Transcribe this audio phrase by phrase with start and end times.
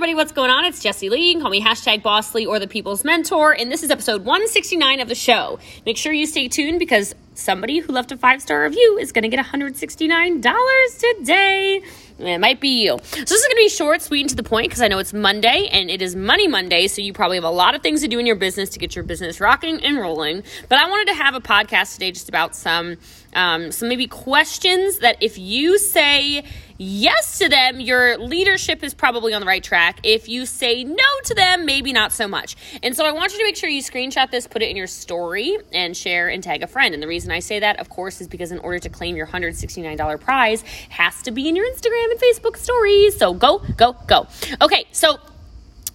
[0.00, 0.64] everybody, what's going on?
[0.64, 1.38] It's Jesse Lee.
[1.38, 3.52] Call me hashtag Boss Lee or the People's Mentor.
[3.52, 5.58] And this is episode 169 of the show.
[5.84, 9.24] Make sure you stay tuned because somebody who left a five star review is going
[9.24, 11.82] to get $169 today.
[12.18, 12.98] It might be you.
[13.02, 14.98] So this is going to be short, sweet, and to the point because I know
[14.98, 16.86] it's Monday and it is Money Monday.
[16.86, 18.96] So you probably have a lot of things to do in your business to get
[18.96, 20.42] your business rocking and rolling.
[20.70, 22.96] But I wanted to have a podcast today just about some,
[23.34, 26.42] um, some maybe questions that if you say
[26.80, 30.00] yes to them, your leadership is probably on the right track.
[30.02, 32.56] If you say no to them, maybe not so much.
[32.82, 34.86] And so I want you to make sure you screenshot this, put it in your
[34.86, 36.94] story, and share and tag a friend.
[36.94, 39.26] And the reason I say that, of course, is because in order to claim your
[39.26, 43.16] $169 prize, has to be in your Instagram and Facebook stories.
[43.18, 44.26] So go, go, go.
[44.62, 45.18] Okay, so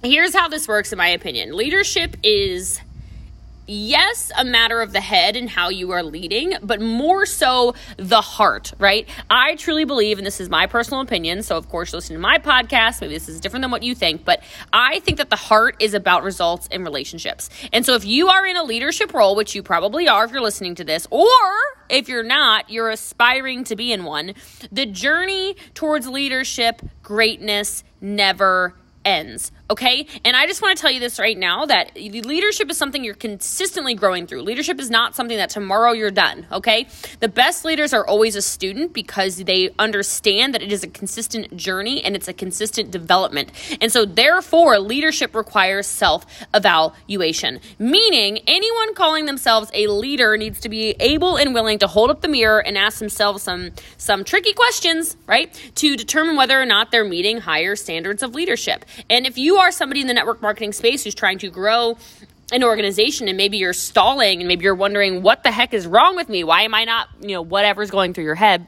[0.03, 1.55] here's how this works, in my opinion.
[1.55, 2.79] Leadership is
[3.67, 8.21] yes, a matter of the head and how you are leading, but more so the
[8.21, 9.07] heart, right?
[9.29, 12.37] I truly believe, and this is my personal opinion, so of course, listen to my
[12.37, 13.01] podcast.
[13.01, 15.93] Maybe this is different than what you think, but I think that the heart is
[15.93, 17.49] about results in relationships.
[17.73, 20.41] And so if you are in a leadership role, which you probably are if you're
[20.41, 21.25] listening to this, or
[21.89, 24.33] if you're not, you're aspiring to be in one,
[24.71, 28.75] the journey towards leadership, greatness never
[29.05, 29.51] ends.
[29.69, 30.05] Okay.
[30.23, 33.15] And I just want to tell you this right now that leadership is something you're
[33.15, 34.43] consistently growing through.
[34.43, 36.45] Leadership is not something that tomorrow you're done.
[36.51, 36.87] Okay.
[37.19, 41.55] The best leaders are always a student because they understand that it is a consistent
[41.57, 43.51] journey and it's a consistent development.
[43.81, 50.69] And so, therefore, leadership requires self evaluation, meaning anyone calling themselves a leader needs to
[50.69, 54.53] be able and willing to hold up the mirror and ask themselves some, some tricky
[54.53, 58.85] questions, right, to determine whether or not they're meeting higher standards of leadership.
[59.09, 61.97] And if you are somebody in the network marketing space who's trying to grow
[62.51, 66.15] an organization and maybe you're stalling and maybe you're wondering what the heck is wrong
[66.15, 68.67] with me why am i not you know whatever's going through your head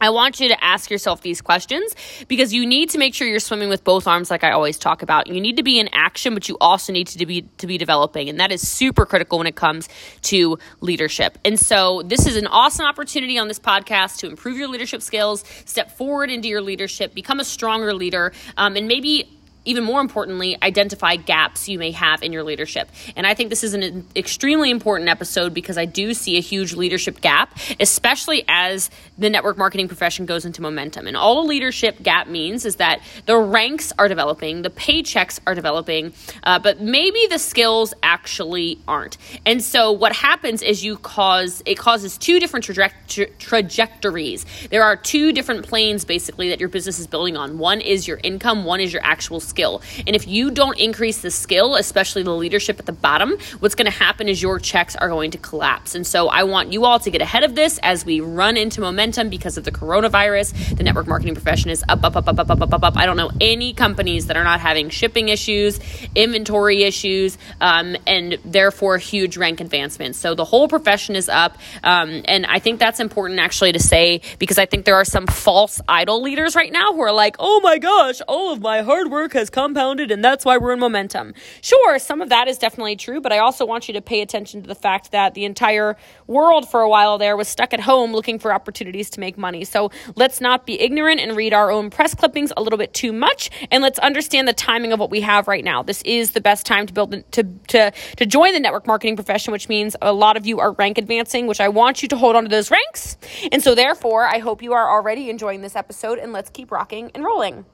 [0.00, 1.96] I want you to ask yourself these questions
[2.28, 5.02] because you need to make sure you're swimming with both arms like I always talk
[5.02, 5.26] about.
[5.26, 8.28] You need to be in action but you also need to be to be developing
[8.28, 9.88] and that is super critical when it comes
[10.22, 11.36] to leadership.
[11.44, 15.44] And so this is an awesome opportunity on this podcast to improve your leadership skills,
[15.64, 19.28] step forward into your leadership, become a stronger leader um, and maybe
[19.68, 22.88] even more importantly, identify gaps you may have in your leadership.
[23.14, 26.72] And I think this is an extremely important episode because I do see a huge
[26.72, 31.06] leadership gap, especially as the network marketing profession goes into momentum.
[31.06, 35.54] And all a leadership gap means is that the ranks are developing, the paychecks are
[35.54, 36.14] developing,
[36.44, 39.18] uh, but maybe the skills actually aren't.
[39.44, 44.46] And so what happens is you cause it causes two different traje- tra- trajectories.
[44.70, 47.58] There are two different planes basically that your business is building on.
[47.58, 49.82] One is your income, one is your actual skill skill.
[50.06, 53.90] And if you don't increase the skill, especially the leadership at the bottom, what's going
[53.90, 55.96] to happen is your checks are going to collapse.
[55.96, 58.80] And so I want you all to get ahead of this as we run into
[58.80, 60.76] momentum because of the coronavirus.
[60.76, 62.96] The network marketing profession is up, up, up, up, up, up, up, up, up.
[62.96, 65.80] I don't know any companies that are not having shipping issues,
[66.14, 70.20] inventory issues, um, and therefore huge rank advancements.
[70.20, 71.58] So the whole profession is up.
[71.82, 75.26] Um, and I think that's important actually to say because I think there are some
[75.26, 79.10] false idol leaders right now who are like, oh my gosh, all of my hard
[79.10, 81.34] work has compounded and that's why we're in momentum.
[81.60, 84.62] Sure, some of that is definitely true, but I also want you to pay attention
[84.62, 88.12] to the fact that the entire world for a while there was stuck at home
[88.12, 89.64] looking for opportunities to make money.
[89.64, 93.12] So let's not be ignorant and read our own press clippings a little bit too
[93.12, 95.82] much and let's understand the timing of what we have right now.
[95.82, 99.52] This is the best time to build to to to join the network marketing profession,
[99.52, 102.36] which means a lot of you are rank advancing, which I want you to hold
[102.36, 103.16] on to those ranks.
[103.52, 107.10] And so therefore, I hope you are already enjoying this episode and let's keep rocking
[107.14, 107.64] and rolling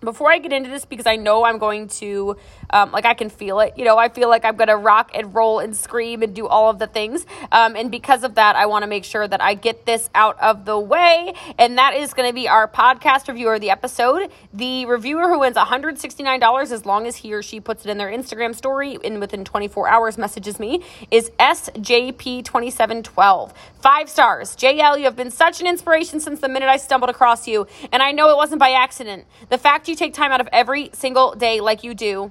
[0.00, 2.36] before I get into this, because I know I'm going to,
[2.70, 3.74] um, like, I can feel it.
[3.76, 6.46] You know, I feel like I'm going to rock and roll and scream and do
[6.46, 7.26] all of the things.
[7.50, 10.38] Um, and because of that, I want to make sure that I get this out
[10.40, 11.34] of the way.
[11.58, 14.30] And that is going to be our podcast reviewer of the episode.
[14.52, 18.10] The reviewer who wins $169 as long as he or she puts it in their
[18.10, 23.52] Instagram story and within 24 hours messages me is SJP2712.
[23.80, 24.54] Five stars.
[24.56, 27.66] JL, you have been such an inspiration since the minute I stumbled across you.
[27.92, 29.26] And I know it wasn't by accident.
[29.48, 32.30] The fact you take time out of every single day like you do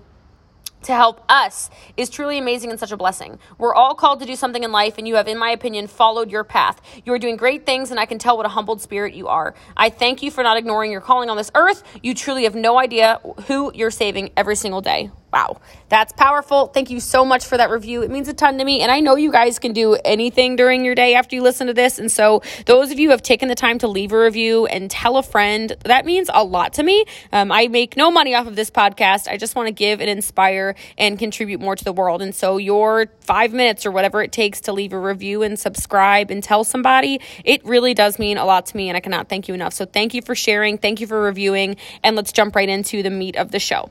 [0.84, 3.40] to help us is truly amazing and such a blessing.
[3.58, 6.32] We're all called to do something in life, and you have, in my opinion, followed
[6.32, 6.82] your path.
[7.06, 9.56] You are doing great things, and I can tell what a humbled spirit you are.
[9.76, 11.84] I thank you for not ignoring your calling on this earth.
[12.02, 15.12] You truly have no idea who you're saving every single day.
[15.34, 15.60] Wow,
[15.90, 16.68] that's powerful.
[16.68, 18.02] Thank you so much for that review.
[18.02, 18.80] It means a ton to me.
[18.82, 21.74] And I know you guys can do anything during your day after you listen to
[21.74, 22.00] this.
[22.00, 24.90] And so, those of you who have taken the time to leave a review and
[24.90, 27.04] tell a friend, that means a lot to me.
[27.34, 29.28] Um, I make no money off of this podcast.
[29.28, 32.22] I just want to give and inspire better and contribute more to the world.
[32.22, 36.32] And so your five minutes or whatever it takes to leave a review and subscribe
[36.32, 39.48] and tell somebody, it really does mean a lot to me and I cannot thank
[39.48, 39.74] you enough.
[39.74, 40.78] So thank you for sharing.
[40.78, 43.90] Thank you for reviewing and let's jump right into the meat of the show.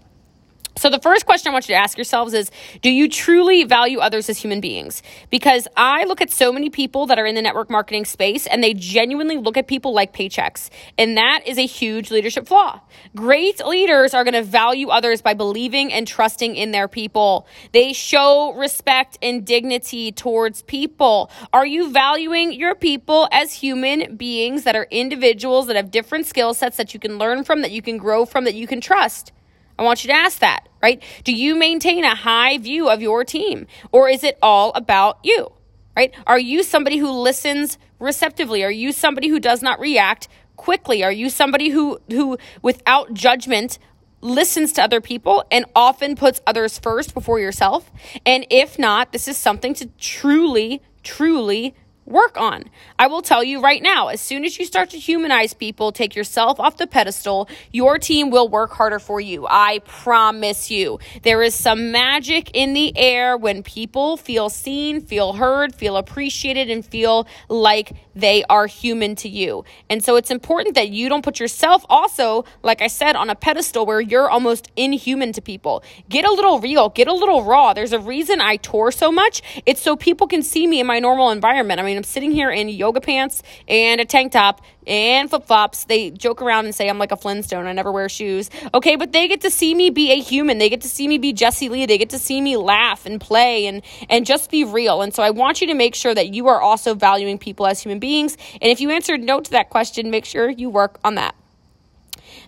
[0.78, 2.50] So, the first question I want you to ask yourselves is
[2.82, 5.02] Do you truly value others as human beings?
[5.30, 8.62] Because I look at so many people that are in the network marketing space and
[8.62, 10.68] they genuinely look at people like paychecks.
[10.98, 12.82] And that is a huge leadership flaw.
[13.14, 17.46] Great leaders are going to value others by believing and trusting in their people.
[17.72, 21.30] They show respect and dignity towards people.
[21.54, 26.52] Are you valuing your people as human beings that are individuals that have different skill
[26.52, 29.32] sets that you can learn from, that you can grow from, that you can trust?
[29.78, 31.02] I want you to ask that, right?
[31.24, 35.52] Do you maintain a high view of your team or is it all about you,
[35.96, 36.14] right?
[36.26, 38.64] Are you somebody who listens receptively?
[38.64, 41.04] Are you somebody who does not react quickly?
[41.04, 43.78] Are you somebody who, who without judgment
[44.22, 47.90] listens to other people and often puts others first before yourself?
[48.24, 51.74] And if not, this is something to truly, truly
[52.06, 52.64] work on.
[52.98, 56.14] I will tell you right now, as soon as you start to humanize people, take
[56.14, 59.46] yourself off the pedestal, your team will work harder for you.
[59.48, 60.98] I promise you.
[61.22, 66.70] There is some magic in the air when people feel seen, feel heard, feel appreciated,
[66.70, 69.64] and feel like they are human to you.
[69.90, 73.34] And so it's important that you don't put yourself also, like I said, on a
[73.34, 75.82] pedestal where you're almost inhuman to people.
[76.08, 77.74] Get a little real, get a little raw.
[77.74, 79.42] There's a reason I tour so much.
[79.66, 81.80] It's so people can see me in my normal environment.
[81.80, 85.84] I mean, I'm sitting here in yoga pants and a tank top and flip flops.
[85.84, 87.66] They joke around and say I'm like a Flintstone.
[87.66, 88.50] I never wear shoes.
[88.72, 90.58] Okay, but they get to see me be a human.
[90.58, 91.86] They get to see me be Jesse Lee.
[91.86, 95.02] They get to see me laugh and play and and just be real.
[95.02, 97.82] And so I want you to make sure that you are also valuing people as
[97.82, 98.36] human beings.
[98.60, 101.34] And if you answered no to that question, make sure you work on that.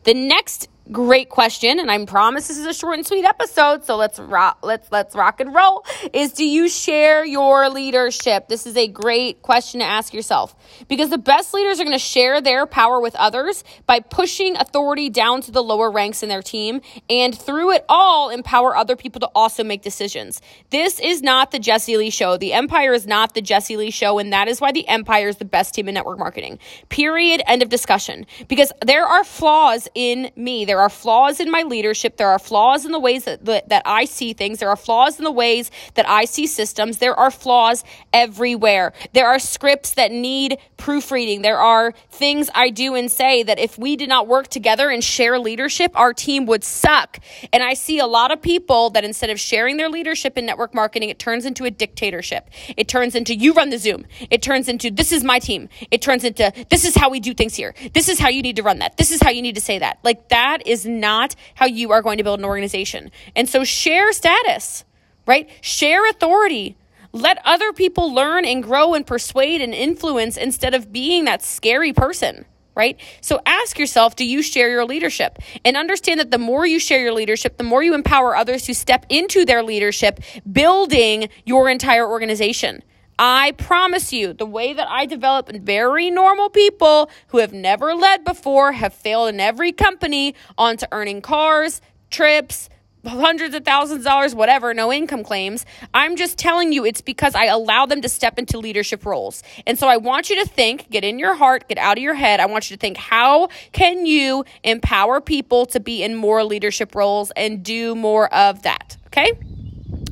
[0.04, 3.96] The next great question and i promise this is a short and sweet episode so
[3.96, 8.48] let's rock let's let's rock and roll is do you share your leadership?
[8.48, 10.54] This is a great question to ask yourself
[10.88, 15.10] because the best leaders are going to share their power with others by pushing authority
[15.10, 16.80] down to the lower ranks in their team
[17.10, 20.40] and through it all empower other people to also make decisions.
[20.70, 22.36] This is not the jesse lee show.
[22.36, 25.36] The empire is not the jesse lee show and that is why the empire is
[25.36, 26.58] the best team in network marketing.
[26.88, 27.42] Period.
[27.46, 28.26] End of discussion.
[28.48, 30.64] Because there are flaws in me.
[30.64, 32.18] There there are flaws in my leadership.
[32.18, 34.60] There are flaws in the ways that, that, that I see things.
[34.60, 36.98] There are flaws in the ways that I see systems.
[36.98, 37.82] There are flaws
[38.12, 38.92] everywhere.
[39.12, 41.42] There are scripts that need proofreading.
[41.42, 45.02] There are things I do and say that if we did not work together and
[45.02, 47.18] share leadership, our team would suck.
[47.52, 50.76] And I see a lot of people that instead of sharing their leadership in network
[50.76, 52.50] marketing, it turns into a dictatorship.
[52.76, 54.06] It turns into you run the Zoom.
[54.30, 55.68] It turns into this is my team.
[55.90, 57.74] It turns into this is how we do things here.
[57.94, 58.96] This is how you need to run that.
[58.96, 59.98] This is how you need to say that.
[60.04, 63.10] Like that is not how you are going to build an organization.
[63.34, 64.84] And so share status,
[65.26, 65.48] right?
[65.60, 66.76] Share authority.
[67.12, 71.92] Let other people learn and grow and persuade and influence instead of being that scary
[71.92, 72.44] person
[72.78, 73.00] right?
[73.20, 75.40] So ask yourself, do you share your leadership?
[75.64, 78.74] And understand that the more you share your leadership, the more you empower others to
[78.74, 80.20] step into their leadership,
[80.50, 82.84] building your entire organization.
[83.18, 88.24] I promise you, the way that I develop very normal people who have never led
[88.24, 91.80] before, have failed in every company onto earning cars,
[92.10, 92.68] trips,
[93.04, 95.64] hundreds of thousands of dollars, whatever, no income claims.
[95.94, 99.42] I'm just telling you it's because I allow them to step into leadership roles.
[99.66, 102.14] And so I want you to think, get in your heart, get out of your
[102.14, 102.40] head.
[102.40, 106.94] I want you to think, how can you empower people to be in more leadership
[106.94, 108.96] roles and do more of that?
[109.06, 109.32] Okay?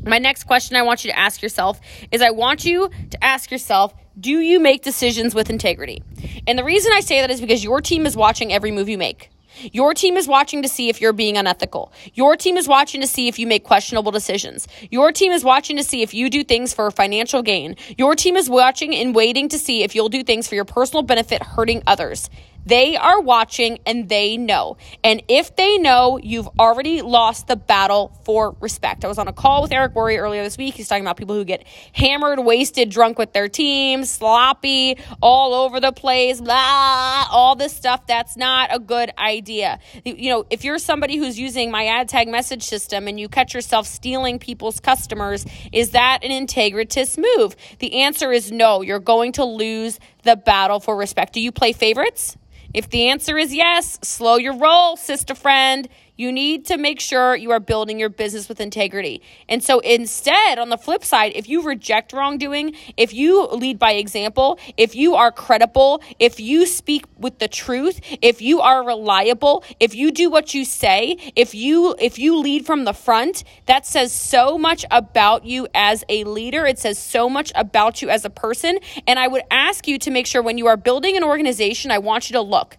[0.07, 1.81] My next question I want you to ask yourself
[2.13, 6.01] is I want you to ask yourself, do you make decisions with integrity?
[6.47, 8.99] And the reason I say that is because your team is watching every move you
[8.99, 9.31] make.
[9.73, 11.93] Your team is watching to see if you're being unethical.
[12.15, 14.69] Your team is watching to see if you make questionable decisions.
[14.91, 17.75] Your team is watching to see if you do things for financial gain.
[17.99, 21.03] Your team is watching and waiting to see if you'll do things for your personal
[21.03, 22.31] benefit, hurting others.
[22.67, 24.77] They are watching and they know.
[25.05, 29.05] And if they know, you've already lost the battle for respect.
[29.05, 30.75] I was on a call with Eric Worre earlier this week.
[30.75, 35.79] He's talking about people who get hammered, wasted, drunk with their team, sloppy, all over
[35.79, 38.07] the place, blah, all this stuff.
[38.07, 39.79] That's not a good idea.
[40.05, 43.55] You know, if you're somebody who's using my ad tag message system and you catch
[43.55, 47.55] yourself stealing people's customers, is that an integritous move?
[47.79, 48.83] The answer is no.
[48.83, 51.33] You're going to lose the battle for respect.
[51.33, 52.37] Do you play favorites?
[52.75, 55.89] If the answer is yes, slow your roll, sister friend.
[56.17, 59.23] You need to make sure you are building your business with integrity.
[59.49, 63.93] And so instead, on the flip side, if you reject wrongdoing, if you lead by
[63.93, 69.63] example, if you are credible, if you speak with the truth, if you are reliable,
[69.79, 73.87] if you do what you say, if you if you lead from the front, that
[73.87, 76.67] says so much about you as a leader.
[76.67, 80.11] It says so much about you as a person, and I would ask you to
[80.11, 82.79] make sure when you are building an organization, I want you to look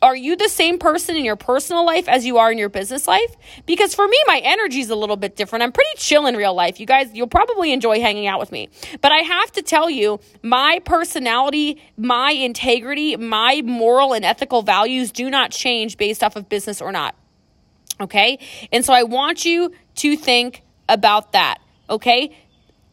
[0.00, 3.08] are you the same person in your personal life as you are in your business
[3.08, 3.34] life?
[3.66, 5.62] Because for me, my energy is a little bit different.
[5.62, 6.78] I'm pretty chill in real life.
[6.78, 8.68] You guys, you'll probably enjoy hanging out with me.
[9.00, 15.10] But I have to tell you, my personality, my integrity, my moral and ethical values
[15.10, 17.14] do not change based off of business or not.
[18.00, 18.38] Okay?
[18.72, 21.58] And so I want you to think about that.
[21.90, 22.36] Okay?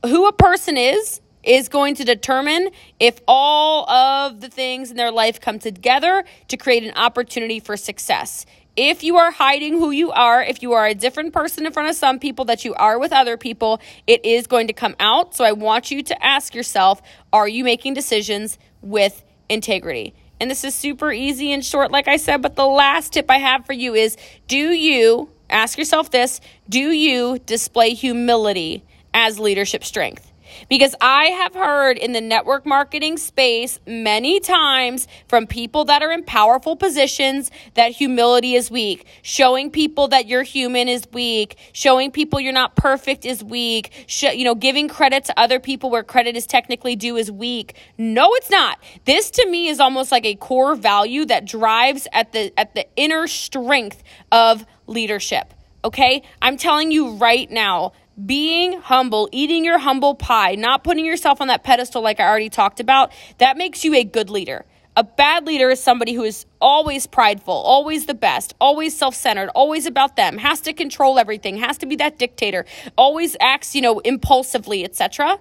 [0.03, 5.11] Who a person is is going to determine if all of the things in their
[5.11, 8.45] life come together to create an opportunity for success.
[8.75, 11.87] If you are hiding who you are, if you are a different person in front
[11.87, 15.33] of some people that you are with other people, it is going to come out.
[15.33, 20.13] So I want you to ask yourself are you making decisions with integrity?
[20.41, 23.37] And this is super easy and short, like I said, but the last tip I
[23.37, 24.17] have for you is
[24.49, 28.83] do you, ask yourself this, do you display humility
[29.13, 30.33] as leadership strength?
[30.69, 36.11] Because I have heard in the network marketing space many times from people that are
[36.11, 39.05] in powerful positions that humility is weak.
[39.21, 41.57] Showing people that you're human is weak.
[41.73, 43.91] Showing people you're not perfect is weak.
[44.07, 47.75] Sh- you know, giving credit to other people where credit is technically due is weak.
[47.97, 48.79] No, it's not.
[49.05, 52.85] This to me is almost like a core value that drives at the at the
[52.95, 55.53] inner strength of leadership.
[55.83, 56.23] Okay?
[56.41, 57.93] I'm telling you right now,
[58.23, 62.49] being humble, eating your humble pie, not putting yourself on that pedestal like I already
[62.49, 64.65] talked about, that makes you a good leader.
[64.97, 69.49] A bad leader is somebody who is always prideful, always the best, always self centered,
[69.49, 72.65] always about them, has to control everything, has to be that dictator,
[72.97, 75.37] always acts, you know, impulsively, etc.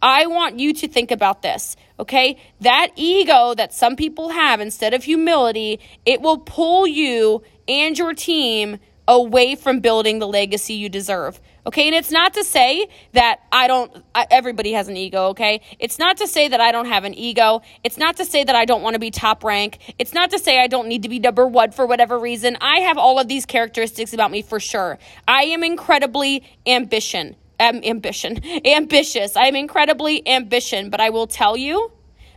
[0.00, 2.36] I want you to think about this, okay?
[2.60, 8.14] That ego that some people have instead of humility, it will pull you and your
[8.14, 11.40] team away from building the legacy you deserve.
[11.64, 15.60] Okay, and it's not to say that I don't, I, everybody has an ego, okay?
[15.78, 17.62] It's not to say that I don't have an ego.
[17.84, 19.78] It's not to say that I don't want to be top rank.
[19.96, 22.56] It's not to say I don't need to be number one for whatever reason.
[22.60, 24.98] I have all of these characteristics about me for sure.
[25.28, 29.36] I am incredibly ambition, um, ambition, ambitious.
[29.36, 31.92] I am incredibly ambition, but I will tell you,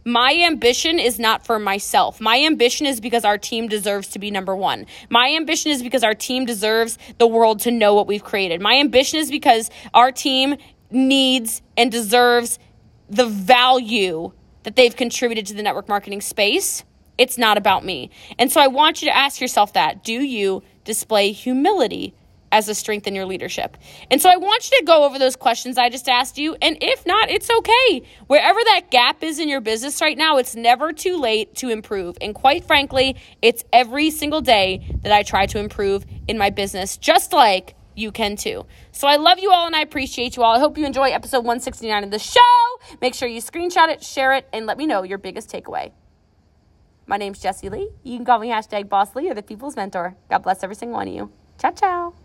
[0.05, 2.21] my ambition is not for myself.
[2.21, 4.85] My ambition is because our team deserves to be number one.
[5.09, 8.61] My ambition is because our team deserves the world to know what we've created.
[8.61, 10.57] My ambition is because our team
[10.91, 12.59] needs and deserves
[13.09, 14.31] the value
[14.61, 16.83] that they've contributed to the network marketing space.
[17.17, 18.11] It's not about me.
[18.37, 20.03] And so I want you to ask yourself that.
[20.03, 22.13] Do you display humility
[22.55, 23.77] as a strength in your leadership?
[24.09, 26.55] And so I want you to go over those questions I just asked you.
[26.61, 28.01] And if not, it's okay.
[28.27, 32.17] Wherever that gap is in your business right now, it's never too late to improve.
[32.21, 36.97] And quite frankly, it's every single day that I try to improve in my business,
[36.97, 38.65] just like you can too.
[38.91, 40.55] So I love you all and I appreciate you all.
[40.55, 42.39] I hope you enjoy episode 169 of the show.
[43.01, 45.91] Make sure you screenshot it, share it, and let me know your biggest takeaway.
[47.07, 47.89] My name's Jesse Lee.
[48.03, 50.15] You can call me hashtag Boss Lee or the People's Mentor.
[50.29, 51.31] God bless every single one of you.
[51.59, 52.24] Ciao, ciao.